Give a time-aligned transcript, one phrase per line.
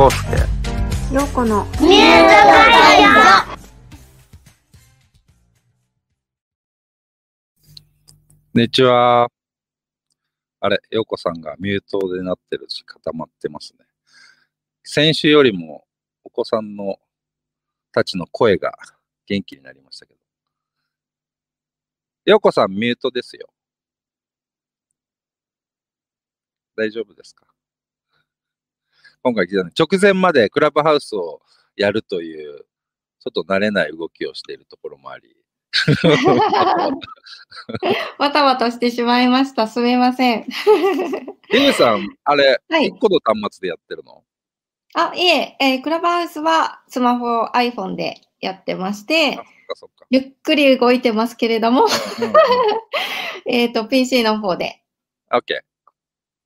[0.00, 2.24] 康うこのミュー
[8.54, 9.28] こんにちは。
[10.60, 13.84] あれ、ようこさんがミュートでなってるし固まってますね。
[14.82, 15.84] 先週よりも
[16.24, 16.96] お子さんの
[17.92, 18.72] たちの声が
[19.26, 20.20] 元気になりましたけど。
[22.24, 23.50] ようこさんミュートですよ。
[26.74, 27.49] 大丈夫ですか？
[29.22, 31.40] 今回聞いたの直前までクラブハウスを
[31.76, 32.60] やるという、
[33.20, 35.36] ちょっと慣れない動きをしているところもあり、
[38.18, 39.66] わたわたしてしまいました。
[39.68, 40.44] すみません。
[41.52, 44.24] エミさん、あれ、はい1個の端末でやってるの？
[44.94, 49.38] あ、いええークラブハウスはスマホ、iPhone でやってまして。
[50.10, 51.86] ゆっくり動いてますけれども、
[53.46, 54.82] えっと、PC の方で
[55.30, 55.60] OK。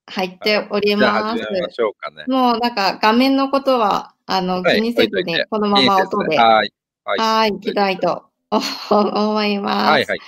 [0.07, 1.53] 入っておりじゃあます始。
[1.53, 2.25] めましょうかね。
[2.29, 6.73] もうなんか画面のことは、あの、はい気にせず置いといて、にこのまま音で、ははい。
[7.05, 7.51] はい。
[7.51, 8.25] い、いきたいと
[8.91, 9.91] 思います。
[9.91, 10.19] はいはい。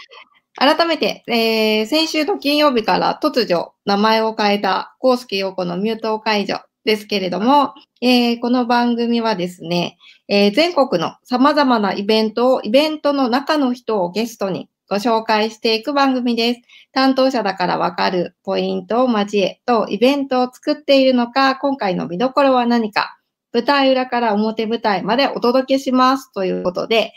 [0.58, 16.60] 改めて、えー先週の金曜日から突如名前を変えた、コウスケ陽子のミュート解除ですけれども、えーこの番組はですね、えー全国の様々なイベントを、イベントの中の人をゲストにご紹介していく番組です。
[16.92, 23.18] 担当者だからわかるポイントを交えと、イベントを作っているのか、今回の見どころは何か、
[23.52, 27.12] 舞台裏から表舞台までお届けしますということで、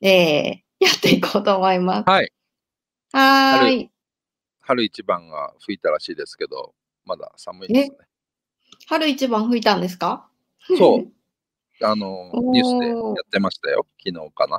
[0.00, 2.08] えーやっていこうと思います。
[2.08, 2.32] はい。
[3.12, 3.90] はーい。
[4.60, 7.96] 春一番が吹いたらしいですけど、まだ寒いですね。
[8.88, 10.26] 春一番吹いたんですか？
[10.78, 11.12] そう。
[11.84, 12.94] あの、ニュースでや
[13.26, 13.86] ってましたよ。
[14.02, 14.58] 昨日かな。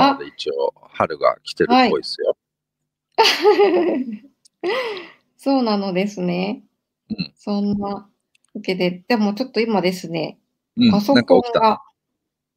[0.00, 2.36] なので一応、春が来てるっぽいですよ。
[5.36, 6.62] そうなのですね。
[7.10, 8.08] うんそんなわ
[8.62, 10.38] けで、でもちょっと今ですね、
[10.76, 10.90] うん。
[10.90, 11.14] パソ。
[11.14, 11.82] コンが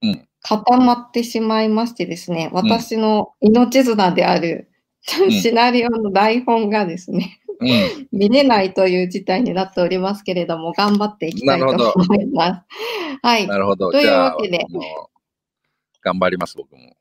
[0.01, 4.69] うん固まってしまいましてですね、ん私の命綱である、
[5.27, 8.07] んシナリオの台本がですね、うん。
[8.17, 13.19] 見れないという事態になっておりますけれども、頑張っていきたいと思います。
[13.21, 13.47] はい。
[13.47, 13.91] なるほど。
[13.91, 14.65] というわけで
[16.01, 16.95] 頑張ります、僕も。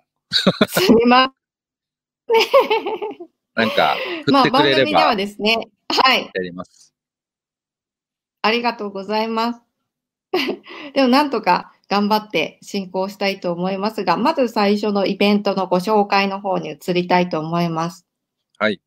[0.69, 1.33] すみま
[3.55, 4.25] なんか、せん。
[4.25, 6.31] 振まあ、ってくれれ番組ではばですね、はい。
[6.33, 6.95] やります。
[8.43, 9.61] ありがとうございます。
[10.95, 18.07] でもなんとか頑張って進行したいと思いますが、まず最初のイベントのご紹介の方に移りたいと思います。
[18.59, 18.81] はい。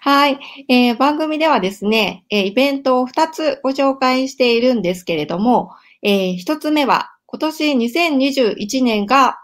[0.00, 0.38] はい。
[0.68, 5.72] えー番組ではですね、えーイベントを2つご紹介しているんですけれども、
[6.02, 9.38] え1つ目は今年2021年が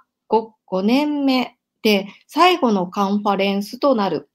[0.70, 4.28] 5, 年目で最後のカンファレンスとなる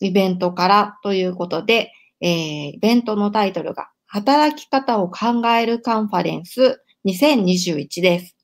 [0.00, 2.28] イベントからということで、えー
[2.74, 8.36] イベントのタイトルが働き方を考えるカンファレンス2021です。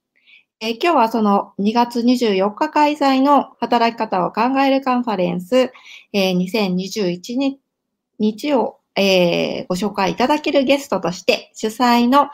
[0.60, 5.72] えー今日はその2月24日開催の働き方を考えるカンファレンス、
[6.12, 7.58] えー2021
[8.18, 12.28] 日を、えーご紹介いただけるゲストとして主催の、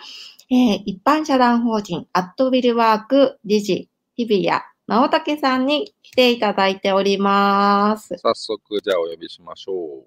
[0.50, 8.16] えー一般社団法人アットウィルワーク理事日比谷直武さんに来ていただいております。
[8.18, 10.04] 早速、じゃあお呼びしましょう。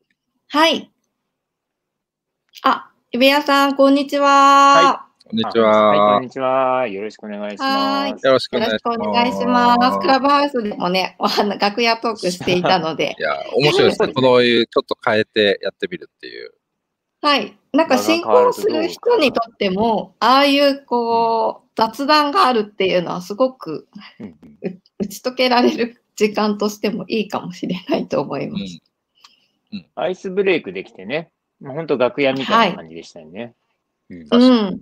[0.49, 0.91] はい。
[2.63, 5.07] あ、日比谷さん、こんにちは。
[5.23, 6.19] こんにちあはい、こは。
[6.19, 6.87] んにちは。
[6.89, 8.27] よろしくお願いしはます。
[8.27, 8.83] よろしくお願いします。
[8.83, 9.99] くお願いします。
[9.99, 11.15] クラブハウスでもね、
[11.61, 14.11] 楽屋トークしていたのでい、や、面白いですね。
[14.21, 16.51] こういうちょっと変えてやってみるっていう。
[17.21, 17.57] はい。
[17.73, 23.87] なんか進行する人にとっても、ああいうこう、雑談があるっていうのはすごく
[24.99, 28.79] 打ち解けられる時間としてもいいかもしれないと思いまうんす。
[29.95, 33.55] アイスブレイクできてね、もう本当楽屋みたいな感じでしたよね。
[34.09, 34.79] うん。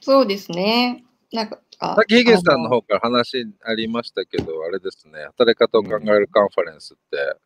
[0.00, 1.04] そうですね。
[1.32, 7.36] なんか、あさっきヒゲさんのあ方から話ありましたけど、あれですね、働き方を考えるカンファレンスって、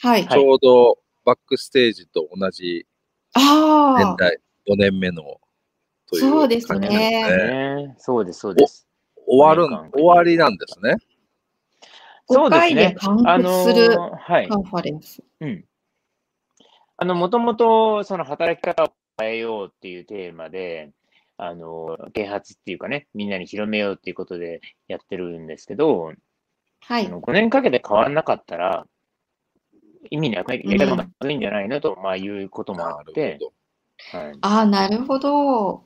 [0.00, 0.26] はい。
[0.26, 2.86] ちょうどバックステージと同じ
[3.34, 5.22] ああ、年代、5年目の
[6.06, 8.86] というそうですねねそうです、そうです。
[9.26, 10.96] 終わる終わりなんですね。
[12.28, 14.56] 5そうです回でするのーはいカ。
[14.56, 15.22] ンファレンス。
[15.40, 15.64] うん。
[16.96, 20.92] あの、もともと、その働き方を変えようっていうテーマで、
[21.36, 26.12] あの、啓発っていうかね、みんなに広めようっていうことでやってるんですけど、
[26.80, 27.06] はい。
[27.06, 28.86] あの5年かけて変わらなかったら、
[30.10, 33.38] 意味なくない、やり方がまずいんじゃないのと、まあ、いうこともあって、
[34.12, 35.84] ほはい、ああ、なるほど。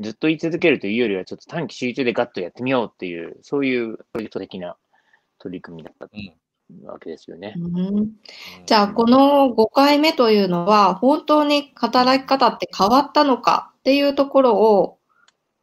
[0.00, 4.76] ずっと言い続けるというよりは、ちょっと短期集中でガッとやってみようっていう、そういうプロジェクト的な
[5.38, 7.54] 取り組みだったうんわけですよね。
[7.56, 7.60] う
[8.00, 8.12] ん。
[8.66, 14.98] じゃあ、この5回目というのは、本当に働き方って変わったのかっていうところを、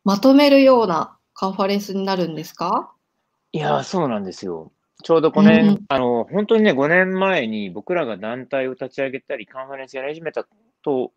[0.04, 2.92] まとめるようなカンファレンスになるんですか？
[3.52, 4.72] いやー、そうなんですよ。
[5.02, 10.46] ちょうど5年、うんあの、本当にね、5年前に僕らが団体を立ち上げたり、カンファレンスやり始めた
[10.84, 11.12] と、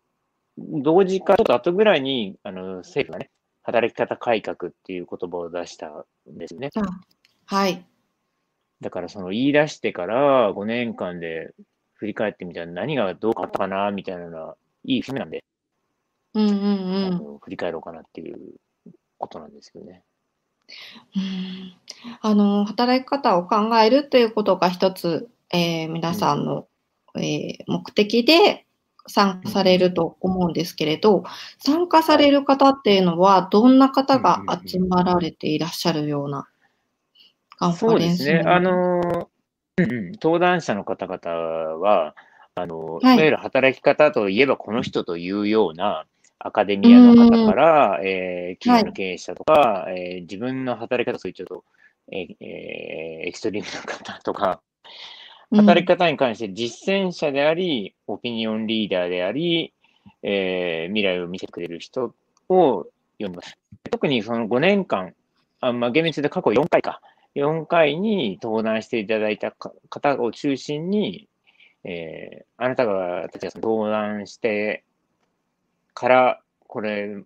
[0.57, 3.29] 同時かちょっと後ぐらいに、あの、政府がね、
[3.63, 6.05] 働き方改革っていう言葉を出したん
[6.37, 6.69] ですよね。
[7.45, 7.85] はい。
[8.81, 11.53] だからその言い出してから5年間で
[11.93, 15.43] 振り返ってみたら何がどう変わったかなみたいなのは、いい節目なんで、
[16.33, 17.17] うんうんうあん。
[17.17, 18.37] の振り返ろうかなっていう
[19.17, 20.03] ことなんですよね。
[21.15, 21.73] うん。
[22.21, 26.67] あの、働き方を考えるということが一つ、えー皆さんの、
[27.15, 28.65] えー目的で
[29.07, 31.23] 参加されると思うんですけれど、
[31.59, 36.47] 参加される方っていうのは、どんな方が集まられていらっしゃるような
[37.57, 38.51] カンフそうァレンスですね。
[38.51, 39.01] あの、
[39.77, 40.11] うんうん。
[40.13, 41.37] 登壇者の方々
[41.77, 42.15] は、
[42.55, 43.15] あの、はい。
[43.15, 46.05] いわゆる働き方といえばこの人というような
[46.45, 51.63] アカデミアの方から、えー企業の経営者とか、えー自分の働き方、そういうちょっと、
[52.11, 54.61] えーえーエクストリームな方とか、
[55.55, 59.73] 働き方に関して実践者であり、オピニオンリーダーであり、
[60.21, 62.13] えー未来を見せてくれる人
[62.49, 62.85] を
[63.17, 63.57] 呼んでます。
[63.89, 65.15] 特にその5年間、
[65.61, 67.01] あまあ、厳密で過去4回か、
[67.33, 71.27] 4回に登壇していただいたか方を中心に、
[71.83, 74.83] えーあなたがたちがその登壇して
[75.95, 77.23] から、これ、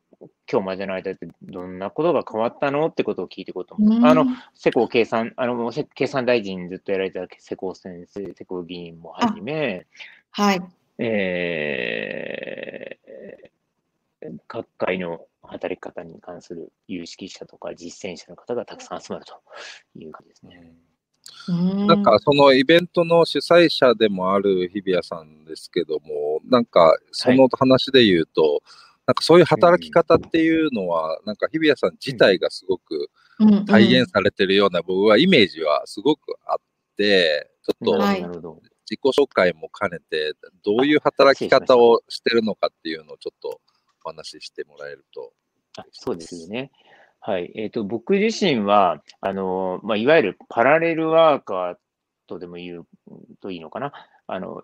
[0.51, 3.97] 今日までの間ってどんなことが変わったのってことを聞いていこうと思う。
[3.97, 9.85] うんあの、世耕計算、あの、せ経産大臣ずっとやられた世耕先生、世耕議員もはじめ、
[10.31, 10.61] はい。
[10.99, 12.99] えー
[14.47, 19.41] 各界の働き方に関する有識者とか実践者の方がたくさん集まると
[19.95, 20.59] いう感じですね。
[20.61, 20.88] うん
[21.47, 28.61] なんかそのイベントの主催者でもある日比谷さんですけども、なんかその話で言うと、
[29.07, 33.09] なんかそういう働き方っていうのは、なんか日比谷さん自体がすごく
[33.67, 36.57] 体現されてるような僕はイメージはすごくあっ
[36.95, 38.61] て、ちょっと。
[38.89, 40.33] 自己紹介も兼ねて、
[40.65, 43.61] どういう働き方をしてるのかっていうのをちょっと
[44.03, 45.31] お話ししてもらえると。
[45.77, 46.71] あそうですよね。
[47.21, 47.51] はい。
[47.55, 51.75] えっ、と、僕自身は、あの、まあ、いわゆるパラレルワーカー
[52.27, 52.87] とでも言う
[53.41, 53.91] といいのかな。
[54.27, 54.63] あの、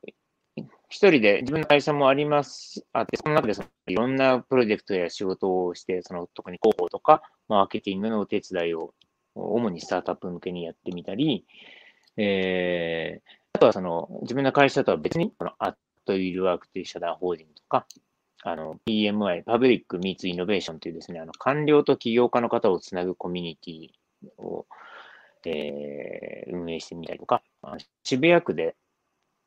[0.89, 8.93] 一人で自分の会社もあります、あって、その中でそのいろんなプロジェクトや仕事をして、その特に広報とか、マーケティングのお手伝いを、
[9.33, 11.45] 主にスタートアップ向けにやってみたり、
[12.15, 15.75] えー、あとはその、自分の会社とは別に、このアッ
[16.05, 17.85] トウィルワークという社団法人とか、
[18.47, 24.67] あの、PMI、パブリック・ミーツ・イノベーションというですね、あの、官僚と起業家の方をつなぐコミュニティを、
[25.45, 27.41] えー運営してみたりとか、
[28.03, 28.75] 渋谷区で、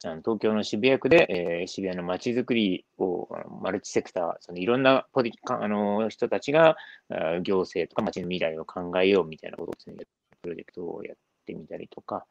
[0.04, 3.28] あの東京の渋谷区で、えー渋谷の街づくりを
[3.62, 6.76] マルチセクター、そのいろんなポあの人たちが
[7.08, 10.06] あ行政とか街の未来を考えようみたいなことをね、
[10.42, 11.16] プロジェクトをやっ
[11.46, 12.26] てみたりとか、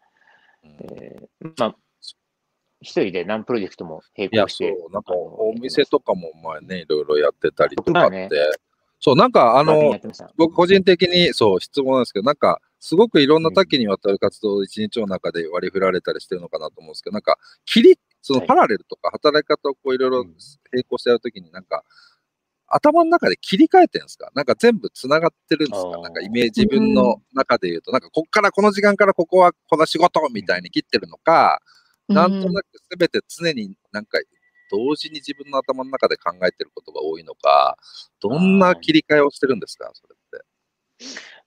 [0.64, 1.76] えーまあ、
[2.82, 4.76] 一人で何プロジェクトも並行して。
[4.80, 8.30] そう、なんかお店とかも前ね、いろいろやってたりとかって。
[9.00, 10.00] そう、なんかあの
[10.38, 18.48] 僕個人的にそう質問なんですけど、なんかすごくいろんな多岐にわたる活動を一日の中で割り振られたりしてるのかなと思うんですけど、なんか切り、そのはい。
[18.48, 20.36] パラレルとか働き方をこういろいろうん。
[20.72, 21.84] 並行してやるときになんか、
[22.68, 24.30] 頭の中で切り替えてるんですか？
[24.36, 25.90] なんか全部つながってるんですか？
[26.02, 31.62] なんかイメージ、自分の中で言うと、なんかこっからこの時間からここはこの仕事みたいに切ってるのか、
[32.08, 34.20] なんとなくすべて常になんか
[34.70, 37.78] 同時に自分の頭の中で考えてることが多いのか、
[38.20, 40.46] どんな切り替えをしてるんですかそれって。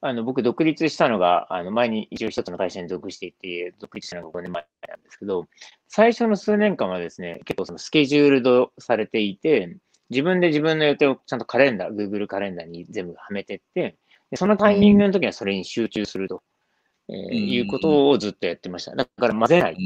[0.03, 5.47] あの僕、独立したのが、あの前に一応一つの会社に属していて、独立したのが5年前なんですけど、
[5.89, 9.77] 最初の数年間はですね、結構そのスケジュールドされていて、
[10.09, 13.97] 自分で自分の予定をちゃんとカレンダー、Google カレンダーに全部はめてって、
[14.31, 16.43] でそのタイミングの時はそれに集中すると、
[17.09, 18.95] えーんいうことをずっとやってました。
[18.95, 19.77] だから混ぜない。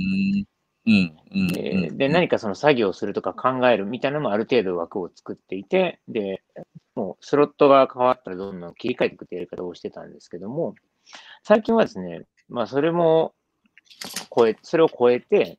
[0.84, 6.42] で、何かその作業するとか考えるみたいなのもある程度枠を作っていて、で、
[6.94, 10.74] もうスロットが変わったらどんどん切り替えていくってやり方をしてたんですけども、
[11.42, 13.34] 最近はですね、まあそれも
[14.36, 15.58] 超え、それを超えて、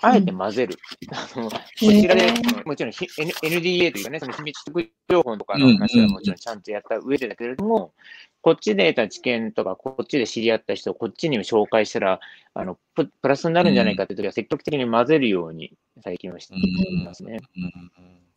[0.00, 0.76] あえて混ぜる。
[1.12, 2.32] あのこちらで
[2.64, 7.92] もちろんひ N- NDA というかね、その秘密特情報とかの話はもちろんちゃんとやった上でだけれども、
[8.40, 12.20] こっちで得た知見とか、こっちで知り合った人をこっちにも紹介したら、
[12.54, 15.72] あのププラスになるんじゃないかっていう時は積極的に混ぜるように
[16.02, 17.38] 最近はしていますね。
[17.56, 18.27] うん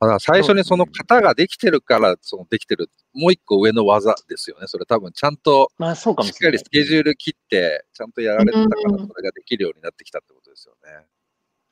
[0.00, 4.66] だから最初にその型ができてるから、そのできてる、もう一個上の技ですよね。
[4.66, 6.52] それ多分ちゃんとまあそうかもしっかしれない。
[6.52, 11.06] りスケジュール切って、ちゃんとやられてたから、うんそれができるようになってきたってことですよね。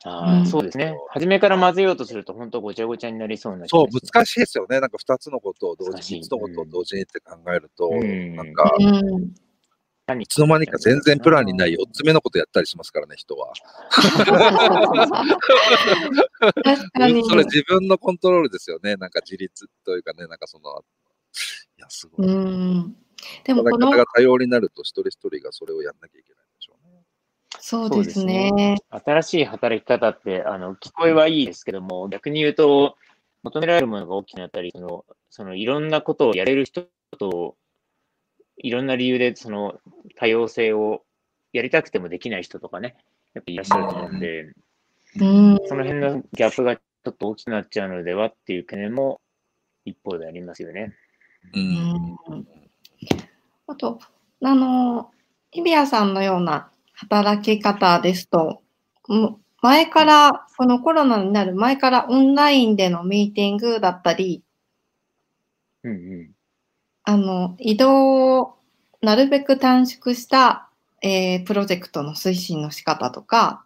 [0.05, 0.95] ああ、うんそうですね。
[1.09, 4.79] 初めから混ぜようとすると、本当ごちゃごちゃになりそうな気そう、難しいですよね。
[4.79, 9.33] なんか二つのことを同時に、難しい三つのことを同時にって考えると、うんなんか、うん。
[10.19, 13.53] いつの間にか全然プランにない4つ目のことやったりしますからね、人は。
[17.29, 18.97] それ自分のコントロールですよね。
[18.97, 20.83] なんか自立というかね、なんかその、
[21.77, 22.27] いや、すごい。
[22.27, 22.97] うん。
[23.45, 27.05] でもこの方、が多様になると、一人一人がそれをやんなきゃいけないんでしょうね。
[27.61, 28.75] そうですね。
[28.89, 32.97] 新しい働き方って、あの、聞こえはいいですけども、逆に言うと、
[33.43, 37.55] 求められるものが大きくなったり、その、そのいろんなことをやれる人と、
[38.57, 39.79] いろんな理由で、その
[40.15, 41.03] 多様性を
[41.51, 42.95] やりたくてもできない人とかね、
[43.33, 44.53] やっぱいらっしゃると思うんで、
[45.19, 45.59] うん。
[45.65, 49.21] その辺のギャップがちょっと大きくなっちゃうのではっていう懸念も
[49.85, 50.93] 一方でありますよね。
[51.53, 51.59] う。
[51.59, 52.47] うんん
[53.67, 53.99] あと、
[54.41, 55.11] あの、
[55.51, 58.61] 日比谷さんのような働き方ですと、
[59.09, 64.43] うん前から、このコロナになる前からオンラインでのミーティングだったり、
[65.83, 66.31] うんうん。
[67.05, 68.55] あの、移動を
[69.01, 70.69] なるべく短縮した、
[71.01, 73.65] えープロジェクトの推進の仕方とか、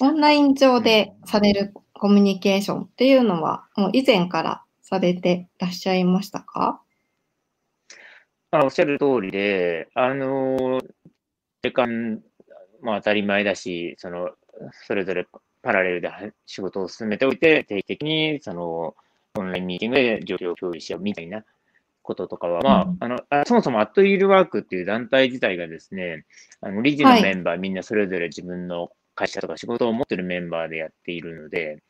[0.00, 6.80] オンライン上でされるコミュニケーションっていうのは、もう以前からされてらっしゃいましたか？
[8.50, 10.80] あ、おっしゃる通りで、あの、
[11.62, 12.22] 時間、
[12.80, 14.30] まあ当たり前だし、その、
[14.86, 15.26] それぞれ
[15.60, 16.10] パラレルで
[16.46, 18.94] 仕事を進めておいて、定期的に、その、
[19.34, 21.44] オンラインミーティングで状況を共有し合うみたいな
[22.02, 26.24] こととかは、まうんあ、あの、あそもそもアットイールワークっていう団体自体がですね、
[26.60, 31.82] あの、理事のメンバー、みんなそれぞれ自分の会社とか仕事を持ってるメンバーでやっているので、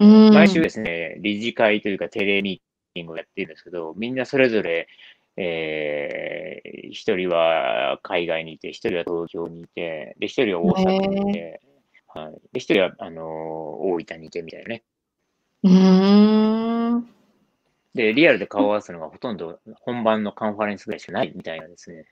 [0.00, 0.34] うん。
[0.34, 4.88] 毎週ですね、理事会というかテレミーティングをやっているんですけど、みんなそれぞれ、
[5.36, 11.60] えー、一人は海外にいて、一人は東京にいて、で、一人は大阪にいて、
[12.08, 12.32] はい。
[12.52, 13.24] で、一人は、あのー
[13.80, 14.82] 大分にいてみたいなね。
[15.62, 16.27] うーん。
[17.94, 22.04] で、リアルで顔を合わすのがほとんど本番のカンファレンスぐらいしかないみたいなんですね。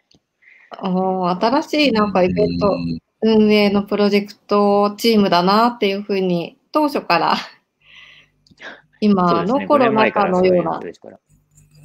[0.82, 7.34] おー新しいなんかイベントうん運営のプロジェクトチームだなっていうふうに、当初から、
[9.00, 9.58] 今ですね。
[9.58, 10.80] 5のコロナ年前か禍のような。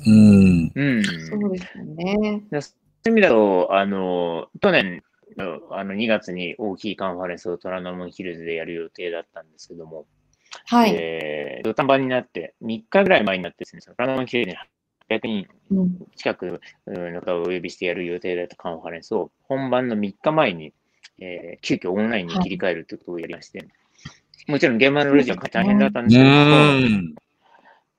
[0.08, 0.72] うん。
[0.74, 1.04] うん。
[1.04, 2.44] そうですよね。
[2.52, 2.64] そうい
[3.08, 5.04] う意味だと、あの、去年
[5.38, 10.06] のあの2月に大きいカンファレンスを虎ノ門ヒルズでやる予定だったんですけども、
[10.66, 10.94] はい。
[10.96, 14.58] えー、土壇場になって、3日ぐらい前になってですね、その虎ノ門ヒルズに
[15.10, 20.74] 800人うん近くの方をお呼びしてやる予定だったカンファレンスを、本番の3日前に、
[21.20, 23.68] えー、急遽オンラインに切り替えるということをやりまして、
[24.48, 27.16] もちろん現場のレジは大変だったんですけど、うん。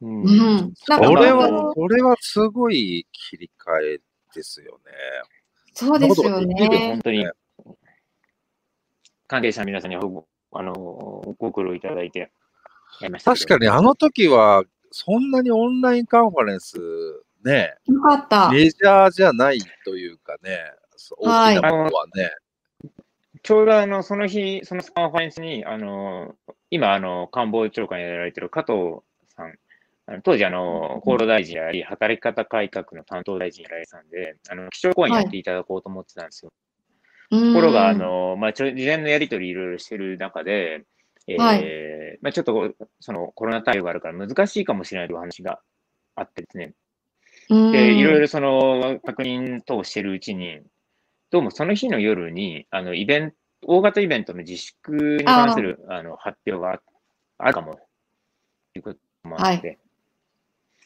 [0.02, 0.74] うんうん。
[0.88, 4.00] なんかこれは、これはすごい切り替え
[4.34, 4.92] ですよね。
[5.74, 7.00] そうですよね本。
[7.02, 7.26] 当に、
[9.28, 10.74] 関係者の皆さんにあの
[11.38, 12.30] ご苦労いただいて
[13.00, 13.34] やりました。
[13.34, 16.76] 確かにあの時は、そんなにオンラインカンファレンス、
[17.44, 18.50] ね、よかった。
[18.50, 20.58] メジャーじゃないというかね、
[20.96, 22.30] そうはい大きなものはね。
[23.42, 26.36] ちょうどあのその日、そのカンファレンスに、あの
[26.70, 29.00] 今あの、官房長官やられてる加藤
[29.34, 29.54] さん、
[30.06, 36.52] あの当時あの、厚労大臣やり、働き方改革の担当大臣やられてたんで、あの基調講演やっていただこうと思ってたんですよ。
[37.30, 40.84] とところが、あ、のまあ、ちょ事前のやり取りいろいろしてる中で、
[41.28, 42.18] えーはい。
[42.20, 45.60] まあ、ちょっとそのコロナ対応があるから難しいかもしれないという話が
[46.14, 46.74] あってですね、
[47.48, 48.20] で、いろいろ。
[48.20, 50.60] ろその確認等をしてるうちに、
[51.30, 56.80] どうもその日の夜に、あの、イベント、大型イベントの自粛に関するあの発表が
[57.38, 57.80] あるかも、と
[58.74, 59.78] いうこともあって、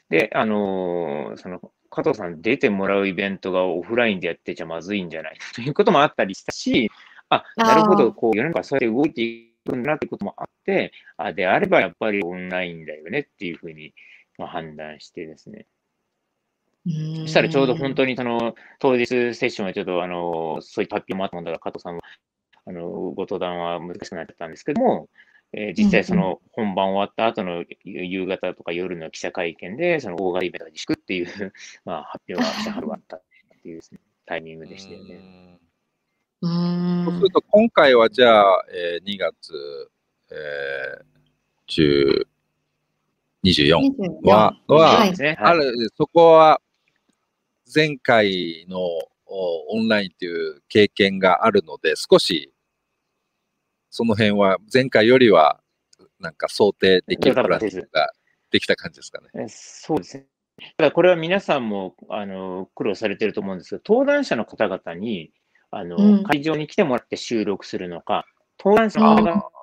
[0.09, 6.91] で、あのーその、加藤さん出てもらうイベントがオフラインでやってちゃまずいんじゃないということもあったりしたし、
[7.29, 13.95] あ、なるほど、こう、世の中そうやって動いていくんだなってこともあって、あ、であればやっぱりオンラインだよねっていうふうに、
[14.39, 15.67] まあ、判断してですね、
[16.87, 22.03] そそしたらちょうど本当にその当日セッションはちょっとあのそういった発表もあったもんだから、加藤さんは
[22.67, 25.09] あのご登壇は難しくなっちゃったんですけども、
[25.53, 31.27] えー実際その本番終わった後の夕方とか夜の記者会見で、その大型イベントが自粛っていう、
[31.85, 33.23] まあ、発表がしてはるわった っ
[33.63, 33.81] ていう
[34.27, 35.25] タイミングでしたよね。
[37.05, 39.53] そうすると、今回はじゃあ、えー2月、
[40.31, 42.27] えー、10
[43.45, 45.37] 24は、は、はい。
[45.39, 46.61] ある、そこは
[47.73, 48.79] 前回の
[49.27, 52.53] おオンラインという経験があるので、少し
[53.91, 55.61] その辺は前回よりは
[56.21, 58.13] なんか想定できるプランが
[58.51, 59.29] できた感じですかね。
[59.35, 60.27] えそうですね。
[60.79, 65.33] ただこれは皆さんもあの苦労されてると思うんですけど、登壇者の方々に
[65.71, 68.27] あの、うん会場に来てもらって収録するのか、
[68.59, 69.17] 登壇者の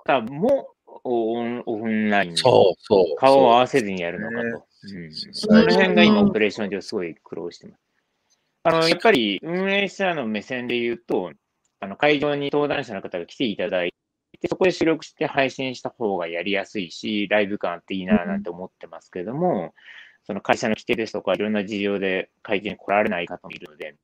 [0.05, 0.69] 方々も
[1.03, 3.15] オンラインでそうそう。
[3.17, 4.65] 顔を合わせずにやるのかねと。
[4.95, 7.79] うん、その辺が今、うんオペレーション上すごい苦労してます。
[8.63, 11.31] あの、やっぱり運営者の目線で言うと、
[11.79, 13.93] あの会場に登壇者の方が来ていただい
[14.39, 19.73] て、そこで収録して配信した方がやりやすいし、ライブ感あっていいななんて思ってますけれども、
[20.25, 23.95] その会社の規定ですとか、いろんな事情で会場に来られない方もいるので、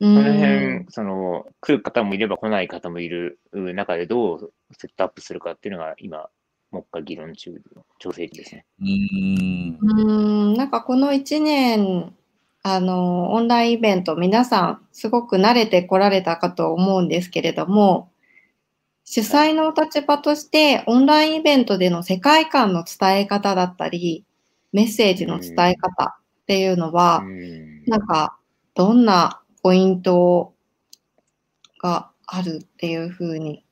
[0.00, 6.28] そその辺、その、来る方もいれば来ない方もいる中でどうセットアップするかっていうのが今、
[6.72, 7.52] 目下議論中、
[7.98, 8.66] 調整中ですね。
[8.80, 10.54] うーん。
[10.54, 12.12] なんかこの1年、
[12.62, 18.10] あの、オンラインイベント、皆さんすごく慣れてこられたかと思うんですけれども、
[19.04, 24.24] 主催のお立場として、オンラインイベントでの世界観の伝え方だったり、
[24.72, 28.38] メッセージの伝え方っていうのは、うんなんか、
[28.74, 30.52] どんなポイント
[31.80, 33.64] があるっていうふうに。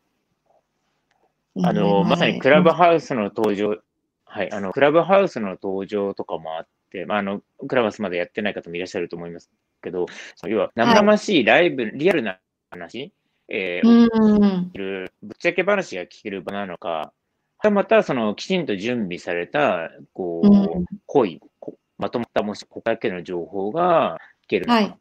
[1.62, 3.76] あの、まさにクラブハウスの登場、
[4.24, 9.50] はい、あの、クラブハウスの登場とかもあって、まあ、あの、クラブハウスまでやってない方もいらっしゃると思います
[9.82, 10.06] けど、
[10.46, 12.38] 要は、生々しいライブ、リアルな
[12.70, 13.12] 話、
[13.48, 14.70] えーうん。
[14.72, 17.12] ぶっちゃけ話が聞ける場なのか、は
[17.60, 20.86] たまた、その、きちんと準備された、こう、うん。
[21.04, 24.84] 濃い、こまとまった、もし、ここだけの情報が聞けるのか、はい。
[24.86, 24.96] あ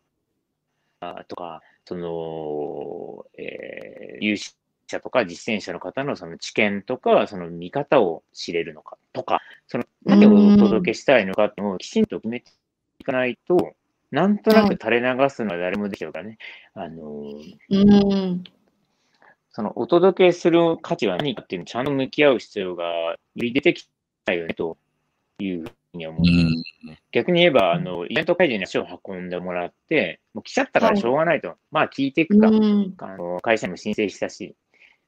[1.28, 4.56] とか、その、えー有識
[4.88, 12.52] 者とか実践者の方のその知見とか、その見方を知れるのかとか、その何をお届けしたいのかっていうのをきちんと決めて
[13.00, 13.74] いかないと、
[14.12, 16.38] なんとなく垂れ流すのは誰もできるからね。
[16.74, 18.42] あのー。
[19.54, 23.90] そのお届けする価値は何かっていうのにちゃんと向き合う必要がより出てき
[24.24, 24.78] たよねと
[25.40, 26.22] いうに思う。
[26.22, 26.64] うん
[27.12, 31.56] 逆に言えば、あの、イベント会場に足を運んでもらって、もう来ちゃったからしょうがないと。
[31.70, 32.48] まあ聞いていくか。
[32.48, 32.94] うん。
[32.98, 34.56] あの会社にも申請したし、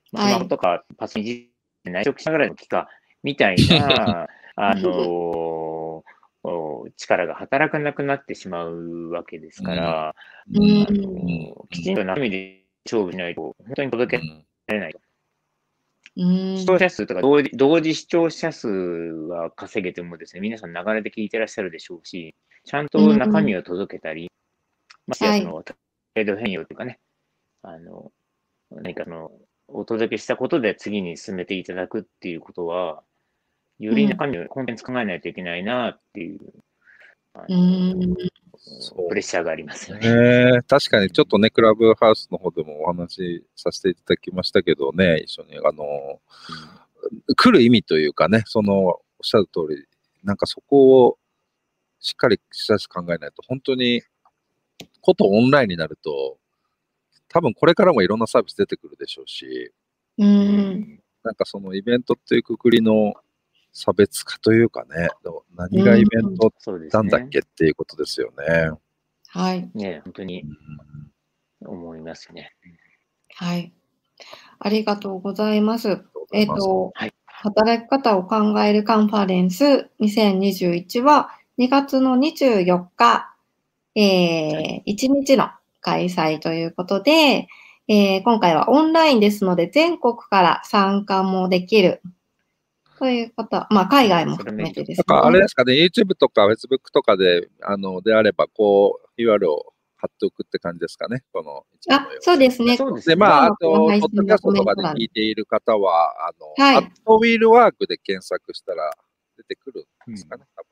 [0.10, 2.90] スマホとかパソコンいじって内職しながらの期か、
[3.24, 6.04] みたいな、 あの
[6.44, 10.16] お力が働かなくなってしまうわけですから、
[10.54, 14.24] うんあのきちんと中身で勝負しないと、本当に届け
[14.68, 14.92] られない。
[14.92, 15.00] うん
[16.16, 24.30] 視聴者数とか同時同時視聴者数は稼げてもですね、皆さん流れで聞いてらっしゃるでしょうし、ちゃんと中身を届けたり、
[25.08, 25.74] ましてやその、程
[26.26, 27.00] 度変容というかね、
[27.64, 28.12] あの、
[28.72, 29.32] 何かその、
[29.68, 33.04] お届けしたことで次に進めていただくっていうことは、
[33.80, 36.40] より中身を、コンテンツ考えないといけないなっていう、
[37.50, 38.16] うん
[39.10, 40.54] プレッシャーがありますよね。
[40.54, 46.22] ね確かにちょっとね、クラブハウスの方でもお話しさせていただきましたけどね、一緒に、あの、
[47.36, 49.86] 来る意味というかね、その、おっしゃる通り、
[50.24, 51.18] なんかそこを
[52.00, 54.02] しっかりしし考えないと、本当に、
[55.02, 56.38] ことオンラインになると、
[57.28, 59.74] 多分これからもいろんなサービス出てくるでしょうし、
[60.18, 60.26] う。
[60.26, 63.14] うんなんかそのイベントっていうくくりの
[63.74, 65.09] 差別化というかね、
[65.55, 66.53] 何がイベント。
[66.92, 68.72] なんだっけっていうことですよね。
[69.27, 69.70] はい。
[69.74, 71.14] ね、本当にうん
[71.66, 72.53] 思いますね。
[73.36, 73.74] はい。
[74.59, 76.03] ありがとうございます。
[76.33, 83.36] えっ、と、はい働き方を考えるカンファレンス2021は2月の24日、
[83.96, 85.50] えー、1日の
[85.81, 87.50] 開催ということで、
[87.90, 92.01] えー今回はオンラインですので全国から参加もできる
[93.03, 95.03] ということ、まあ海外も含めてですね。
[95.09, 102.72] なんかあれですかね、YouTube とか Facebook とかで、あの、であれば、こう、URL を貼っておくって感じですかね、このあそうですね。
[102.72, 103.18] で、そうですね。
[103.18, 108.89] まあ、あと、ポッドキャストとかで聞いている方は、あの、はいアットウィールワークで検索したら
[109.35, 110.70] 出てくるんですかね、多分。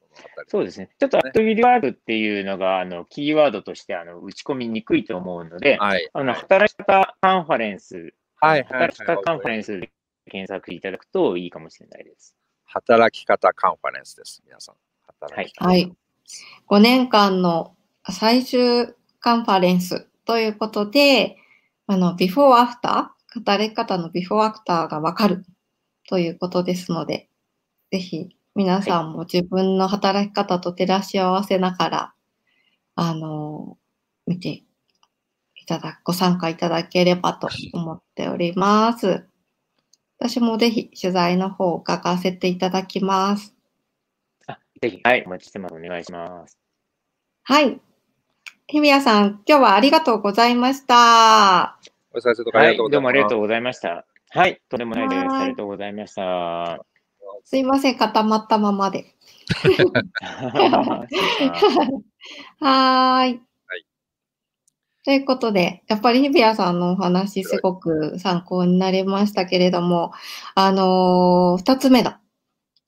[0.00, 0.90] この辺りそうですね。
[0.98, 6.10] ちょっとアットウィルワークっていうのが、あの、キーワードとして、あの、打ち込みにくいと思うので、はい。
[6.12, 9.90] あの、働き方カンファレンス、はいはいはい働き方カンファレンスで
[10.30, 12.36] 検索いただくといいかもしれないです。
[12.64, 14.74] 働き方カンファレンスです、皆さん。
[15.06, 15.92] 働き方はい。
[16.68, 17.74] 5年間の
[18.10, 18.88] 最終
[19.20, 21.36] カンファレンスということで、
[21.86, 25.44] あの、ビフォーアフター、働き方のビフォーアフターがわかる
[26.08, 27.28] ということですので、
[27.92, 32.14] ぜひ皆さんも自分の働き方と照らし合わせながら、
[32.96, 33.78] あの、
[34.26, 39.26] 見ていただ、ご参加いただければと思っております。
[40.18, 43.54] 私もぜひ取材の方を伺わせていただきます。
[44.46, 45.74] あ、ぜひ、はい、お待ちしてます。
[45.74, 46.58] お願いします。
[47.42, 47.80] はい。
[48.68, 51.78] 日比谷さん、今日はありがとうございました。
[52.12, 52.92] お疲れ様とかあはい、りがとうございます。
[52.92, 54.06] どうもありがとうございました。
[54.30, 55.18] はい、とんでもないです。
[55.18, 56.84] はいありがとうございました。
[57.44, 59.14] すいません、固まったままで。
[62.58, 63.45] はーい。
[65.06, 70.12] ということで、やっぱり日比谷さんのお話、すごく参考になりましたけれども、
[70.56, 72.14] あのー二つ目の、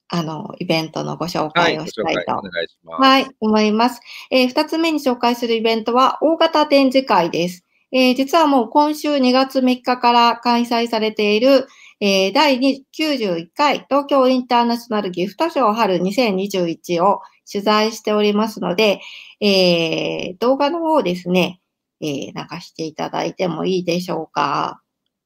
[0.09, 3.01] あの、イベントのご紹はい、介をしたいとお願いします。
[3.01, 4.01] はい、思います。
[4.31, 7.65] えー二つ目に紹介するイベントは、大型展示会です。
[7.93, 11.67] えー実はもう今週2月3日から開催されている、
[12.01, 18.99] えー第91回東京インターナショナルギフトショー春2021を取材しておりますので、
[19.39, 21.58] えー動画の方ですね、
[22.01, 24.81] えー流していただいてもいいでしょうか。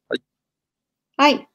[0.10, 0.22] はい。
[1.18, 1.48] はい。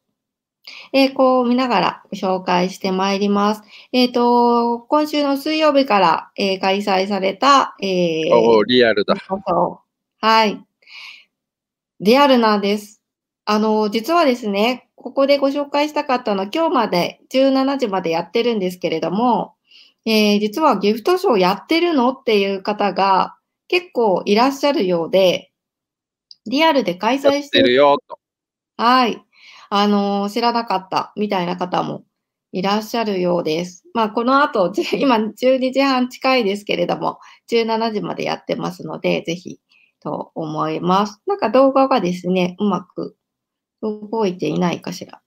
[0.93, 3.63] えーこう見ながらご紹介してまいります。
[3.93, 9.15] えっ、と、今週の水曜日から、えー開催された、えーおーリアルだ。
[10.21, 10.65] はい。
[12.01, 13.03] リアルなんです。
[13.45, 19.55] あの、実はですね、ここでご紹介したかったのは今日まで17時までやってるんですけれども、
[20.05, 22.13] えー実はギフトショーやってるの？
[22.13, 23.37] っていう方が
[23.69, 25.53] 結構いらっしゃるようで、
[26.47, 28.19] リアルで開催しててるよ、と。
[28.77, 29.23] はい。
[29.71, 32.05] あのー知らなかったみたいな方も
[32.53, 33.85] いらっしゃるようです。
[33.95, 39.61] まあ、この後、じ 今12時半近いですけれども、17時までやってますので、ぜひ
[40.01, 41.21] と思います。
[41.27, 43.17] なんか動画がですね、うまく
[43.83, 45.21] 動いていないかしら。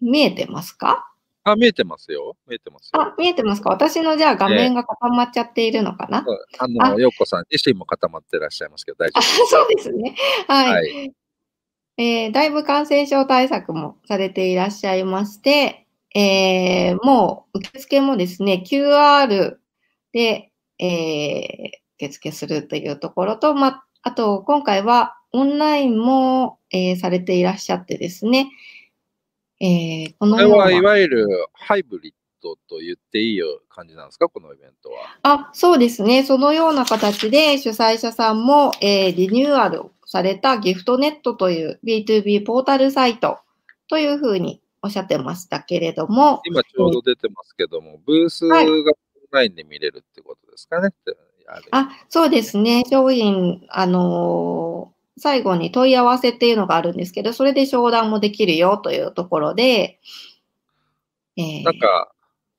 [0.00, 1.13] 見えてますか？
[1.44, 2.36] あ、見えてますよ。
[2.48, 3.00] 見えてますよ。
[3.02, 3.70] あ、見えてますか？
[3.70, 6.24] 私のじゃあ画面が固まっちゃっているのかな、
[6.58, 10.16] あの、ようこさん自身も固まってらっしゃいますけど、大丈あ、夫そうですね。
[10.48, 10.72] はい。
[10.72, 11.12] はい
[11.96, 19.54] えーだいぶ感染症対策もされていらっしゃいまして、えーもう受付もですね、QR
[20.12, 28.48] で、えー受付するというところと、ま、あと今回はオンラインも、えーされていらっしゃってですね、
[29.64, 35.18] えーここのようなれはいわゆるハイブリッドと言っていいよ感じなんですか、このイベントは。
[35.22, 36.22] あ、そうですね。
[36.24, 43.38] そのような形で主催者さんも、えーリニューアルされたギフトネットという B2B ポータルサイト
[43.88, 48.84] というふうにおっしゃってましたけれども、今ちょうど出てますけども、ブースがはいオン
[49.30, 50.90] ラインで見れるってことですかね？
[51.46, 52.84] あるあ、そうですね。
[52.90, 60.00] 商品、あのー最後に問い合わせっていうのがあるんですけど、それで商談もできるよというところで、
[61.36, 62.12] えーなんか、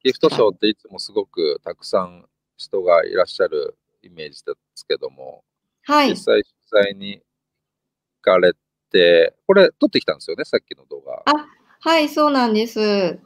[0.04, 2.26] ギフトショーっていつもすごくたくさん
[2.58, 5.44] 人がいらっしゃるイメージですけども、
[5.84, 6.18] はい実。
[6.18, 7.24] 際取材に行
[8.22, 8.54] かれ
[8.92, 11.24] て、これ撮ってきたんですよね、さっきの動画。
[11.26, 11.48] あ
[11.82, 13.20] はい、そうなんです。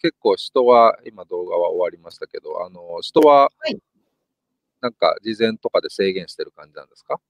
[0.00, 3.78] 結構人は、今動画は終わりましたけど、あの、人ははい、
[4.80, 7.20] なんか事前とかで制限してる感じなんですか？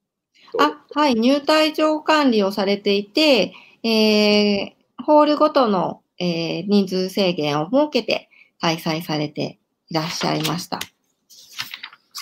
[0.59, 8.29] あ、はい、入退場管理をされていて、えーホールごとの、えー人数制限を設けて
[8.61, 10.81] 開催されていらっしゃいました。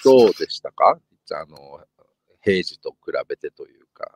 [0.05, 0.99] どうでしたか？
[1.33, 1.81] あの、
[2.43, 4.13] 平時と比べてというか。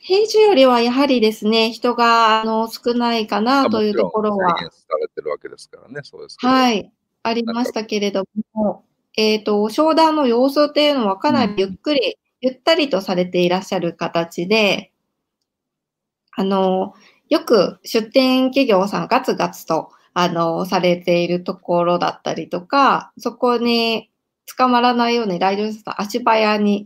[0.00, 6.38] 平時よりはやはりですね、人があの少ないかなというところはもちん、制限されてるわけですからね、そうです。
[6.40, 6.90] はい、
[7.22, 8.84] ありましたけれども、
[9.18, 14.92] えっ、と、商談の様子っていうのはかなりゆっくり、ゆったりとされていらっしゃる形で、
[16.36, 16.92] あの、
[17.30, 24.10] よく出店企業さんガツガツと、あの、されているところだったりとか、そこに
[24.58, 26.84] 捕まらないように来場者さん足早に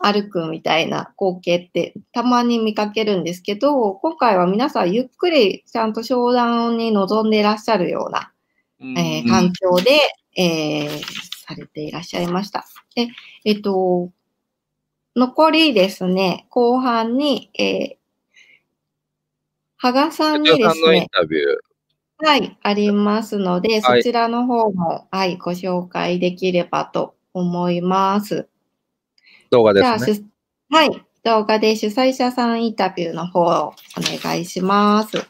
[0.00, 8.32] 歩くみたいな光景ってたまに見かけるんですけど、今回は皆さんゆっくりちゃんと商談に臨んでいらっしゃるような
[8.80, 9.92] うんえー環境で、
[10.36, 12.64] えーされていらっしゃいました。
[12.94, 13.08] で、
[13.44, 14.10] えっと、
[15.16, 17.96] 残りですね、後半に、えー、
[19.76, 21.06] 羽賀さんにですね、
[22.18, 28.48] はい、ありますので、はいそちらの方も、はい、ご紹介できればと思います。
[29.50, 30.26] 動画でじゃあ、すね。
[30.70, 35.26] はい、動画で主催者さんインタビューの方をお願いします。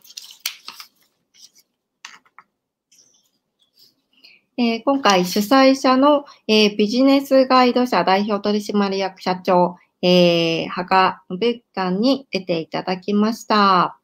[4.57, 13.99] えー今回主催者の、えービジネスガイド社代表取締役社長、えー、羽賀信之さんに出ていただきました。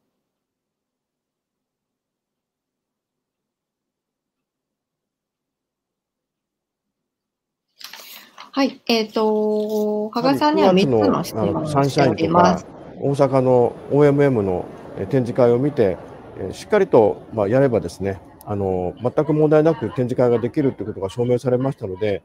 [8.53, 12.71] はい、えっ、と、羽賀さんには3つの質あ問をしておりとますか。
[13.01, 14.67] 大阪の OMM の
[14.99, 15.97] えー展示会を見て、
[16.39, 22.23] えーしっかりと、まあ、やればですねあの全く問題なく展示会ができるということが証明されましたので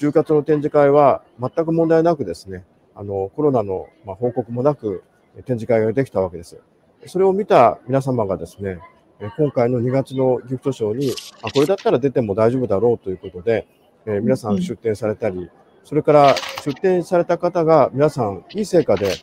[0.00, 5.02] 10月の展示会は全く問題なくですねあのコロナの、まあ、報告もなく
[5.36, 6.58] えー展示会ができたわけです。
[7.06, 8.78] それを見た皆様がですね
[9.20, 13.66] えー今回の2月のギフトショーにあこれだったら出ても大丈夫だろうということで、
[14.06, 15.50] えー皆さん出展されたり
[15.86, 19.14] それから出展された方が皆さんいい成果で、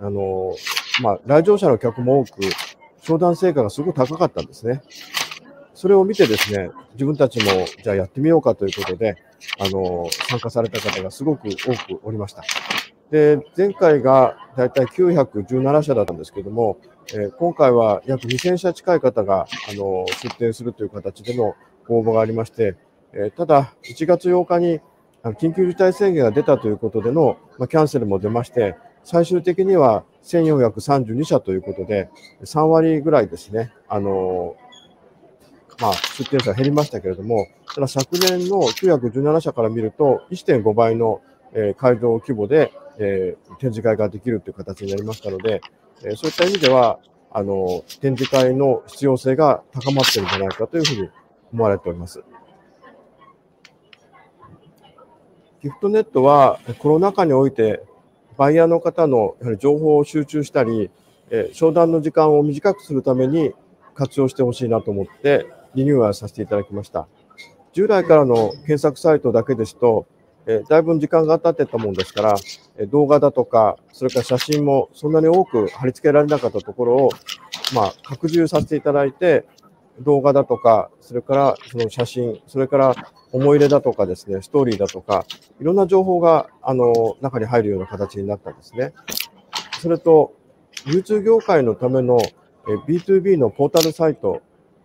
[0.00, 0.54] あの、
[1.02, 2.30] まあ、来場者の客も多く、
[3.02, 4.82] 商談成果がすごく高かったんですね。
[5.82, 9.16] それを見てですね、自分たちもじゃあやってみようかということで、
[9.58, 12.44] あの、参加された方がすごく多くおりました。
[13.10, 16.78] で、前回がだいたい917社だったんですけども、
[17.12, 21.56] えー、今回は約2000社近い方が、あの、出展するという形での
[21.88, 22.76] 応募がありまして、
[23.12, 24.80] えー、ただ、1月8日に
[25.24, 32.08] 緊急事態宣言が出たということでの、まあ、キャンセルも出まして、最終的には1432社ということで、
[32.44, 34.54] 3割ぐらいですね、あの
[35.82, 41.20] まあ、出店者減りましたけれども、ただ昨年の917社から見ると、1.5倍の、
[41.54, 45.60] えー、会場規模で、えー、展示会ができるという形になりましたので、
[46.04, 47.00] えー、そういった意味では、
[47.32, 51.10] あの、展示会の必要性が高まっているんじゃないかというふうに
[51.52, 52.22] 思われております。
[55.62, 57.82] ギフトネットはコロナ禍において
[58.36, 60.90] バイヤーの方のやはり情報を集中したり、
[61.30, 63.52] えー、商談の時間を短くするために
[63.94, 67.06] 活用してほしいなと思ってリニューアルさせていただきました。
[67.72, 70.06] 従来からの検索サイトだけですと、
[70.46, 72.34] え、だいぶ時間が経ってたもんですから、
[72.76, 77.10] え、動画だとか、それから写真もそんなに多く貼り付けられなかったところを、
[77.74, 79.46] まあ、拡充させていただいて、
[80.00, 82.94] 動画だとか、それからその写真、それから
[83.30, 85.24] 思い入れだとかですね、ストーリーだとか、
[85.60, 88.92] いろんな情報が、あの、中に入るような形になったんですね。
[89.80, 90.34] それと、
[90.86, 92.18] 流通業界のための
[92.88, 94.42] B2B のポータルサイト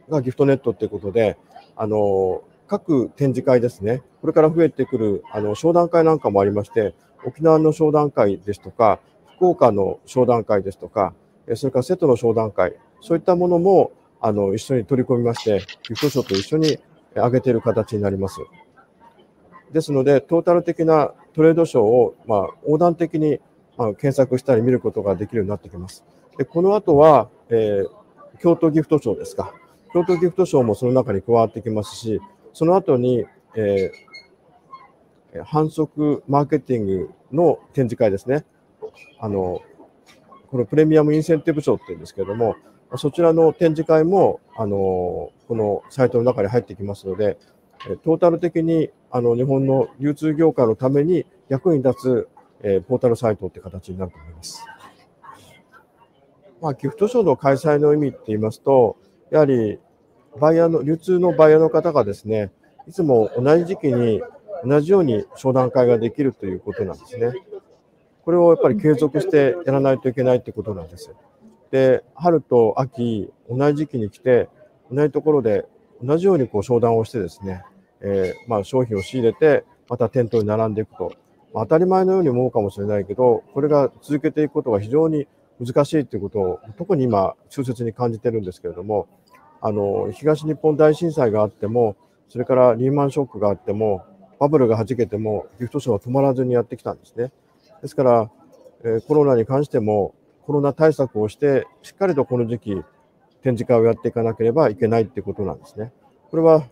[0.10, 1.38] がギフトネットということで、
[1.76, 6.93] あの、各展示会ですね、これから増えてくるあの商談会なんかもありまして、
[7.26, 9.00] 沖縄の商談会ですとか、
[9.38, 11.13] 福岡の商談会ですとか、
[11.56, 16.78] それから瀬戸の商談会、そういったものもあの一緒に取り込みまして、ギフトショーと一緒に
[17.15, 18.39] 上げている形になります。
[19.72, 23.39] ですので、トータル的なトレードショーを、まあ、横断的に、
[23.78, 26.04] まあ、検索したり見ることができるようになってきます。
[26.38, 29.54] でこの後は、えー、京都ギフトショーですか。
[29.93, 32.21] 東京ギフトショーもその中に加わってきますし、
[32.54, 38.45] その後に、えー、反則マーケティングの展示会ですね。
[39.19, 39.62] あの、
[40.50, 42.56] このプレミアムインセンティブショーっていうんですけれども、
[42.95, 47.38] そちらの展示会も、あの、このサイトの中に入ってきますので、
[48.04, 52.30] トータル的にあの日本の流通業界のために役に立つ、
[52.62, 54.65] えー、ポータルサイトって形になると思います。
[56.62, 58.97] まあ、ギフトショーの開催の意味って言いますと、
[59.32, 59.80] やはり
[60.40, 62.52] バイヤーの、流通のバイヤーの方がですね、
[62.88, 64.22] いつも同じ時期に
[64.63, 67.34] 同じように商談会ができるということなんですね。
[68.24, 71.13] これをやっぱり継続してやらないといけないということなんです。
[71.72, 74.50] で、春と秋、同じ時期に来て、
[74.92, 75.66] 同じところで
[76.04, 77.63] 同じようにこう商談をしてですね、
[78.02, 81.13] えー、まあ商品を仕入れて、また店頭に並んでいくと。
[81.54, 85.28] まあ、当たり前のように思うかもしれないけど、これが続けていくことが非常に
[85.60, 89.08] 難しいということを、特に今、忠切に感じてるんですけれども、
[89.62, 91.96] あの、東日本大震災があっても、
[92.30, 94.04] それからリーマンショックがあっても、
[94.39, 97.32] バブルが弾けても、ギフトショーは止まらずにやってきたんですね。
[97.82, 98.32] ですから、
[98.84, 100.13] えー、コロナに関しても、
[100.46, 102.84] コロナ対策をして、しっかりとこの時期、
[103.41, 105.91] 展示会をやっていかなければいけないっていうことなんですね。
[106.30, 106.67] これは、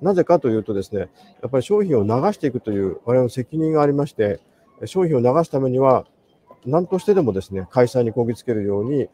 [0.00, 1.08] なぜかというとですね、
[1.42, 4.40] やっぱり商品を流していくという我々の責任がありまして、
[4.86, 6.06] 商品を流すためには、
[6.66, 9.08] 何としてでもですね、開催にこぎつけるように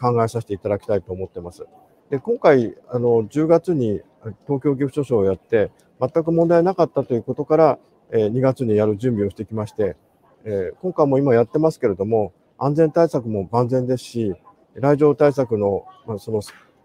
[0.00, 1.66] 考えさせていただきたいと思ってます。
[2.10, 4.00] で今回あの、10月に
[4.46, 7.78] 東京ギフトショーをやって、全く問題なかったということから、
[8.10, 9.96] え2月にやる準備をしてきまして、
[10.44, 14.34] え今回も今やってますけれども、安全対策も万全ですし、
[14.74, 16.40] 来場対策の、まあ、その、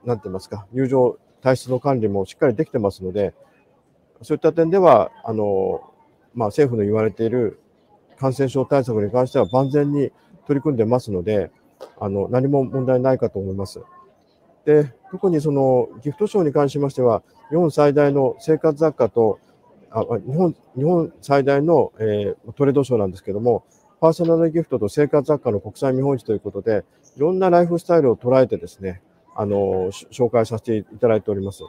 [0.05, 3.33] なんて言いますか、入場体質の管理もしっかりできてますので、
[4.21, 5.81] そういった点では、あの、
[6.33, 7.59] まあ、政府の言われている
[8.19, 10.11] 感染症対策に関しては万全に
[10.45, 11.51] 取り組んでますので、
[11.99, 13.81] あの、何も問題ないかと思います。
[14.65, 19.39] で、特にそのギフトショーに関しましては、日本最大の生活雑貨と、
[19.91, 23.63] あ日本日本最大の、えー、トレードショーなんですけども、
[23.99, 26.85] パーソナルギフトと生活雑貨の国際見本市ということで、
[27.17, 29.01] いろんなライフスタイルを捉えてですね、
[29.35, 31.63] あの、紹介させていただいております。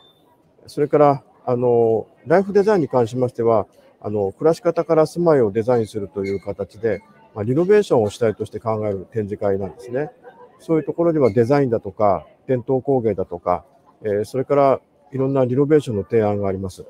[0.66, 3.66] それから、あの、ライフデザインに関しましては、
[4.00, 7.02] あの、暮らし方から住まいをデザインするという形で、
[7.34, 10.10] まあ、リノベーションを主体として考える展示会なんですね。
[10.58, 13.64] そういうところにはデザインだとか、伝統工芸だとか、
[14.02, 14.80] えー、それから
[15.12, 16.84] いろんなリノベーションの提案があります。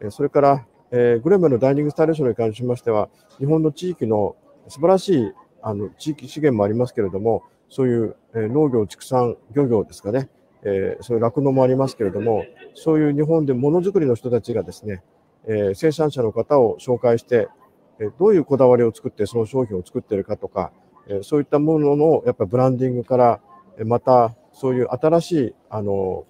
[0.00, 4.36] えー、それから、えー、グレメのダイニングスタイレーションに関しましては、日本の地域の
[4.68, 10.28] 素晴らしいあの地域資源もありますけれども、そういう、えー、農業、畜産、漁業ですかね、
[10.64, 15.02] えー、そういう酪農もありますけれども、そういう日本でものづくりの人たちがですね、
[15.46, 17.48] え、生産者の方を紹介して、
[17.98, 20.72] えどういうこだわりを作ってその商品を作ってるかとか、
[21.08, 23.40] えそういったもののやっぱブランディングから、
[23.78, 26.24] えまたそういう新しいあの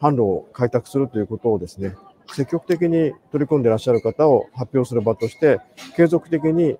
[0.00, 1.94] 販路を開拓するということをですね、
[2.32, 5.60] 積極的に取り組んでいらっしゃる方を発表する場として、
[5.96, 6.78] 継続的に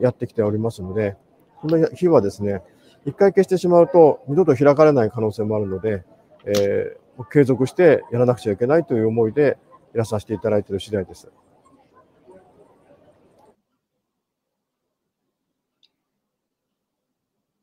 [0.00, 1.16] やってきておりますので、
[1.60, 2.62] この日はですね、
[3.06, 6.04] 一回消してしまうと二度と開かれない可能性もあるので、
[6.46, 9.58] えー、継続してやらなくちゃいけないという思いで
[9.98, 11.30] らさせていただいている次第です。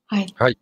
[0.07, 0.33] はい。
[0.37, 0.57] はい。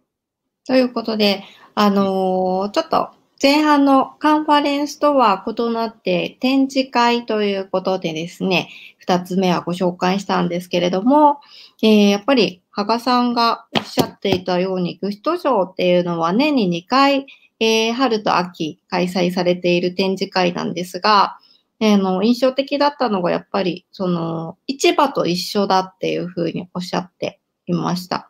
[0.66, 3.10] ということで、あのー、ちょっと
[3.42, 11.40] 前半のカンファレンスとは異なって展示会ということでですね、二つ目はご紹介したんですけれども、
[11.82, 17.26] えー、やっぱり羽賀さんがおっしゃっていたように、グスト賞っていうのは年に2回、
[17.60, 21.40] えー、春と秋開催されている展示会なんですが、
[21.80, 28.30] え、の印象的だったのがやっぱりその市場と一緒だっていうふうにおっしゃっていました。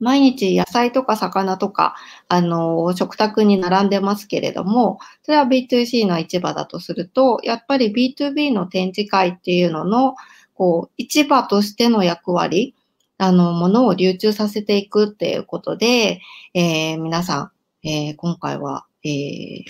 [0.00, 1.96] 毎日野菜とか魚とか、
[2.28, 10.14] あの、食卓に並んでますけれども、それは B2C の市場だとすると、やっぱり B2B の展示会っていうのの、
[10.54, 12.74] こう、市場としての役割、
[13.18, 16.20] あの、ものを流通させていくっていうことで、
[16.54, 17.50] えー、皆さ
[17.82, 19.64] ん、えー、今回は、えー、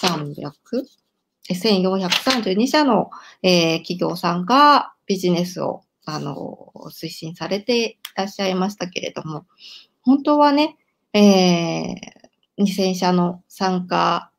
[0.00, 0.52] 1300、
[1.50, 3.10] 1432社の、
[3.42, 9.44] えー、企業さんがビジネスをあの、推進されていらっしゃいましたけれども、
[10.02, 10.76] 本当はね、
[11.12, 14.30] えー、2000社の参加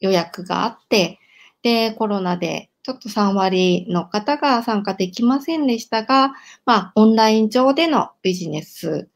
[0.00, 1.20] 予約があって、
[1.62, 6.32] で、コロナでちょっと3割の方が参加できませんでしたが、
[6.64, 9.10] まあ、オンライン上でのビジネス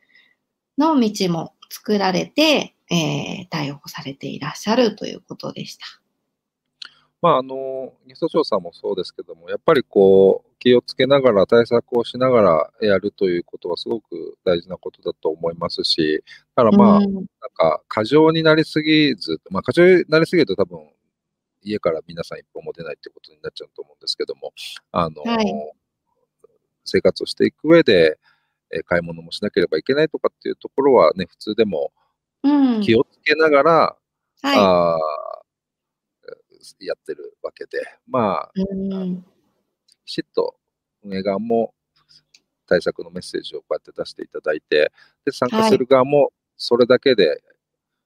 [0.76, 6.01] の道も作られて、えー、対応されていらっしゃるということでした。
[7.22, 16.22] まあ、あの、ゲスト調査もそうですけども、やっぱりこう、気をつけながら、対策をしながらやるということはすごく大事なことだと思いますし、
[16.56, 20.80] だからまあ、うん、なんか、過剰になりすぎず、まあ、過剰になりすぎると多分、
[21.62, 24.52] 家から皆さん一歩も出ないってことになっちゃうと思うんですけども、
[24.90, 25.72] あの、はい、
[26.84, 28.18] 生活をしていく上で、
[28.74, 31.92] え買い物もしなければいけないとかっていうところはね、普通でも
[32.82, 33.96] 気をつけながら、
[34.42, 34.98] うん、はい、あ
[36.80, 38.52] やってるわけで、まあ、
[40.04, 40.56] きちっと
[41.02, 41.74] 運営側も
[42.66, 44.92] 対策のメッセージをこうやって出していただいて、
[45.24, 47.42] で参加する側もそれだけで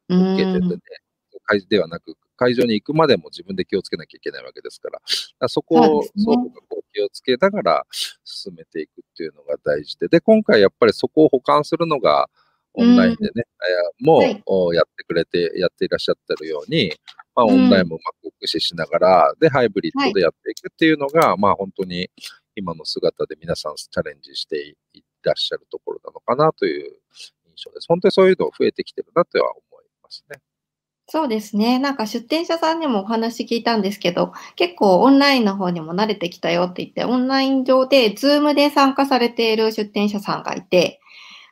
[0.09, 0.81] 受けててね、
[1.47, 5.05] 会ではなく、会場に行くまでも自分で気をつけなきゃいけないわけですから、か
[5.41, 7.87] らそこを、そうね、こう気をつけながら
[8.25, 12.29] 進めていくっていうのが大事で、で、今回やっぱりそこを補完するのが、
[12.77, 13.45] オンラインでね、
[14.01, 16.93] うん、もう、やってくれて、やっていらっしゃってるように、
[17.35, 22.11] まあ、オンラインもうまく駆使しながら、で、ハイブリッドでやっていくっていうのが、はい、まあ、本当に
[22.55, 26.93] 今の姿で皆さんチャレンジしていらっしゃるところなのかなという
[27.47, 27.87] 印象です。
[27.89, 30.41] 本当にそういうの増えてきてるなとは思いますね。
[31.09, 31.79] そうですね。
[31.79, 41.01] なんか出店者さんにもお話聞いたんですけど、結構オンラインの方にも慣れてきたよって言って、オンライン上で、ズームで参加されている出店者さんがいて、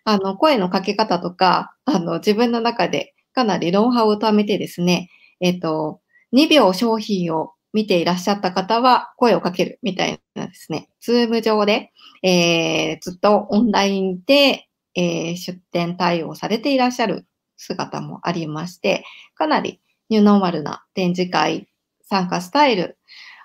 [0.04, 5.08] あの、声のかけ方とか、あの、自分の中でかなりノウハウを貯めてですね、
[5.40, 6.00] えっ、と、
[6.32, 21.68] 2秒商品を見ていらっしゃった方は声をかけるみたいなですね、 Zoom 上で、えー、ずっとオンラインで、えー、出店対応されていらっしゃる姿もありまして、かなりニューノーマルな展示会
[22.08, 22.96] 参加スタイル、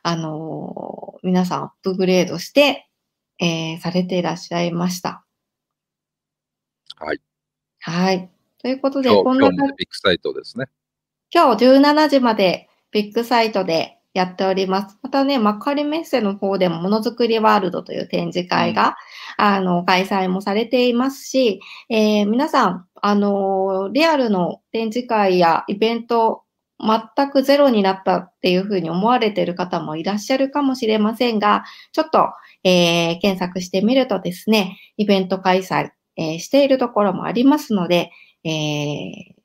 [0.03, 2.87] あのー、皆さんアップグレードして、
[3.39, 5.25] えー、されていらっしゃいました。
[6.99, 7.21] はい。
[7.79, 8.29] はい。
[8.61, 10.65] ということで、こんなビッグサイトですね。
[11.33, 14.97] 今日17時までビッグサイトでやっております。
[15.01, 18.97] またね、幕張メッセの方でもものづくりワールドという展示会が、
[19.37, 26.43] うん、あの、開催もされていますし、えー、皆さん、あの、リアルの展示会やイベント、
[26.79, 32.29] 全くゼロになったっていうふうに思われている方もいらっしゃるかもしれませんが、ちょっと、
[32.63, 38.11] えー、検索してみるとですね、イベント開催、えー、しているところもありますので、
[38.43, 39.39] えー、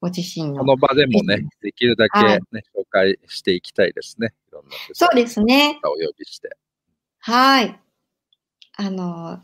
[0.00, 0.60] ご自身の。
[0.60, 4.32] この場でもね、できるだけね、はい、紹介していきたいですね。
[4.48, 5.80] いろんなそうですね。
[5.84, 6.56] お呼びして。
[7.18, 7.80] はい。
[8.76, 9.40] あの、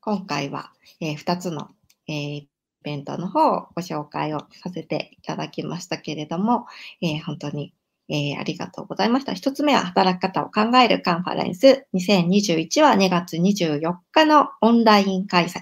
[0.00, 1.68] 今回は、えー、2つの、
[2.08, 2.48] えー、イ
[2.82, 6.66] ベントの方をご紹介をさせていただきましたけれども、
[7.02, 7.74] えー、本当に、
[8.10, 9.32] えー、ありがとうございました。
[9.32, 11.86] 一つ目は働き方を考えるカンファレンス。
[11.94, 15.60] 2021は2月24日のオンライン開催。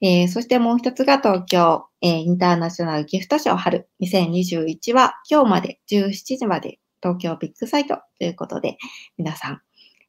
[0.00, 3.88] えー、そしてもう一つが東京、えー、インターナショナルギフトショー春。
[4.00, 5.80] 2021は今日まで。
[5.90, 6.78] 17時まで。
[7.02, 8.78] 東京ビッグサイトということで
[9.18, 9.60] 皆さん、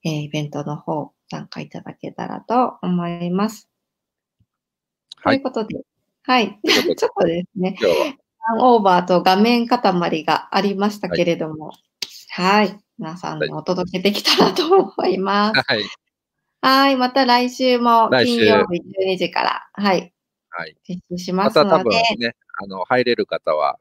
[0.05, 3.67] えーイベントの方参加いただけたらと思います。
[5.17, 5.41] はい。
[5.41, 5.81] ということで、
[6.23, 6.59] はい。
[6.63, 9.79] ちょっとですね、今日は、ンオーバーと画面塊
[10.23, 11.71] がありましたけれども、
[12.29, 12.77] はい。
[12.97, 15.61] 皆さんにお届けできたらと思います。
[15.61, 15.83] はい。
[16.61, 16.95] はい。
[16.95, 20.13] また来週も金曜日12時から、はい。
[20.49, 20.75] はい。
[20.87, 23.77] 実施しまますた多分ので、ね、あの、入れる方は、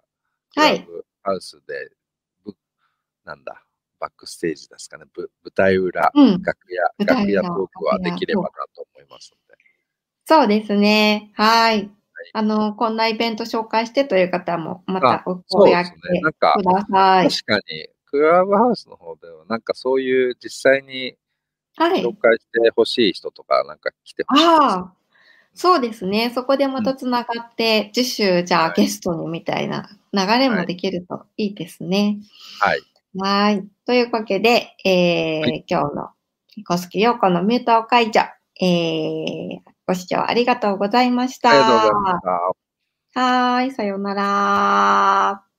[0.56, 0.86] はい
[1.22, 1.90] ハウスで、
[2.44, 2.54] ぶ
[3.24, 3.64] なんだ、
[3.98, 6.42] バックステージですかね、ぶ舞台裏、うん。
[6.42, 9.60] 楽屋、楽屋トークはできればなと思いますので。
[10.26, 11.30] そうですね。
[11.34, 11.90] はい。
[12.32, 17.30] あの、こんなイベント紹介してという方も、またお声掛けください。
[17.30, 21.16] 確かに、クラブハウスの方では、なんかそういう実際に
[21.76, 22.02] はい。
[22.02, 24.50] 紹介してほしい人とか、なんか来てほしいです。
[24.50, 24.92] ああ、
[25.54, 26.30] そうですね。
[26.34, 32.18] そこでまたつながって、次週、じゃあはいゲストにみたいな流れもできるといいですね。
[32.60, 32.80] はい。
[33.16, 33.68] はい。
[33.86, 36.10] というわけで、えーは今日の
[36.66, 38.20] 小月陽子のミュート解除、
[38.60, 41.50] えー、ご視聴ありがとうございました。
[41.50, 42.22] ありがとうございまし
[43.14, 43.20] た。
[43.20, 45.53] はーい、さようなら。